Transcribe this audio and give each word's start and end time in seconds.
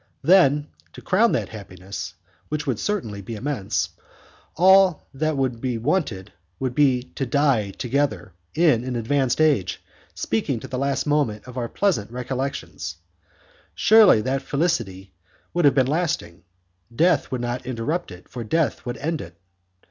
Then, 0.23 0.67
to 0.93 1.01
crown 1.03 1.31
that 1.33 1.49
happiness, 1.49 2.15
which 2.49 2.65
would 2.65 2.79
certainly 2.79 3.21
be 3.21 3.35
immense, 3.35 3.89
all 4.55 5.05
that 5.13 5.37
would 5.37 5.61
be 5.61 5.77
wanted 5.77 6.33
would 6.59 6.73
be 6.73 7.03
to 7.13 7.23
die 7.27 7.69
together, 7.69 8.33
in 8.55 8.83
an 8.83 8.95
advanced 8.95 9.39
age, 9.39 9.79
speaking 10.15 10.59
to 10.59 10.67
the 10.67 10.79
last 10.79 11.05
moment 11.05 11.45
of 11.47 11.55
our 11.55 11.69
pleasant 11.69 12.09
recollections. 12.09 12.95
Surely 13.75 14.21
that 14.21 14.41
felicity 14.41 15.13
would 15.53 15.65
have 15.65 15.75
been 15.75 15.85
lasting. 15.85 16.45
Death 16.95 17.29
would 17.31 17.41
not 17.41 17.67
interrupt 17.67 18.09
it, 18.09 18.27
for 18.27 18.43
death 18.43 18.83
would 18.87 18.97
end 18.97 19.21
it. 19.21 19.37